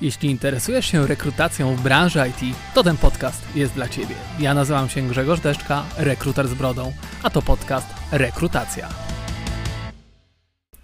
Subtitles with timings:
[0.00, 4.14] Jeśli interesujesz się rekrutacją w branży IT, to ten podcast jest dla Ciebie.
[4.38, 8.88] Ja nazywam się Grzegorz Deszczka, rekruter z brodą, a to podcast Rekrutacja.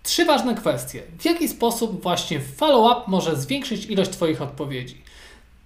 [0.02, 1.02] Trzy ważne kwestie.
[1.18, 5.02] W jaki sposób właśnie follow-up może zwiększyć ilość Twoich odpowiedzi?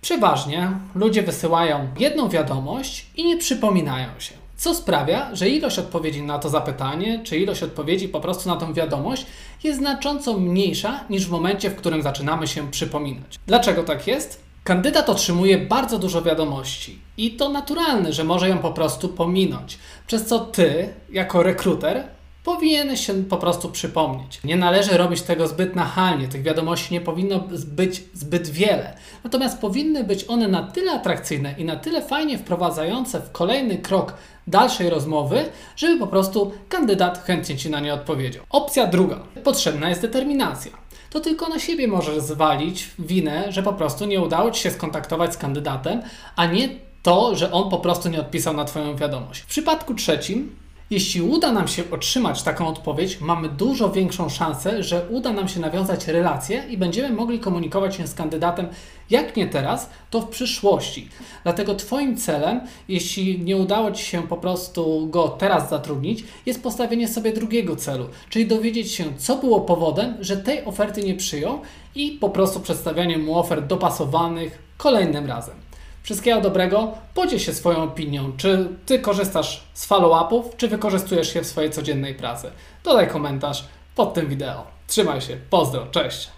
[0.01, 4.48] Przeważnie ludzie wysyłają jedną wiadomość i nie przypominają się.
[4.59, 8.73] Co sprawia, że ilość odpowiedzi na to zapytanie, czy ilość odpowiedzi po prostu na tą
[8.73, 9.27] wiadomość
[9.65, 13.39] jest znacząco mniejsza niż w momencie, w którym zaczynamy się przypominać.
[13.47, 14.43] Dlaczego tak jest?
[14.65, 20.27] Kandydat otrzymuje bardzo dużo wiadomości i to naturalne, że może ją po prostu pominąć, przez
[20.27, 22.05] co ty, jako rekruter,
[22.49, 24.41] powinieneś się po prostu przypomnieć.
[24.45, 28.97] Nie należy robić tego zbyt nachalnie, tych wiadomości nie powinno być zbyt wiele.
[29.25, 34.15] Natomiast powinny być one na tyle atrakcyjne i na tyle fajnie wprowadzające w kolejny krok
[34.47, 35.45] dalszej rozmowy,
[35.77, 38.45] żeby po prostu kandydat chętnie Ci na nie odpowiedział.
[38.51, 39.21] Opcja druga.
[39.45, 40.73] Potrzebna jest determinacja.
[41.11, 45.35] To tylko na siebie możesz zwalić winę, że po prostu nie udało Ci się skontaktować
[45.35, 46.03] z kandydatem,
[46.37, 46.69] a nie
[47.03, 49.41] to, że on po prostu nie odpisał na Twoją wiadomość.
[49.41, 50.57] W przypadku trzecim
[50.91, 55.61] jeśli uda nam się otrzymać taką odpowiedź, mamy dużo większą szansę, że uda nam się
[55.61, 58.69] nawiązać relacje i będziemy mogli komunikować się z kandydatem,
[59.11, 61.09] jak nie teraz, to w przyszłości.
[61.43, 67.09] Dlatego Twoim celem, jeśli nie udało Ci się po prostu go teraz zatrudnić, jest postawienie
[67.09, 71.61] sobie drugiego celu, czyli dowiedzieć się, co było powodem, że tej oferty nie przyjął
[71.95, 75.68] i po prostu przedstawianie mu ofert dopasowanych kolejnym razem.
[76.09, 76.93] Wszystkiego dobrego.
[77.15, 78.33] Podziel się swoją opinią.
[78.37, 82.51] Czy ty korzystasz z follow-upów, czy wykorzystujesz je w swojej codziennej pracy?
[82.85, 83.65] Dodaj komentarz
[83.95, 84.67] pod tym wideo.
[84.87, 85.37] Trzymaj się.
[85.51, 85.87] Pozdro.
[85.87, 86.38] Cześć.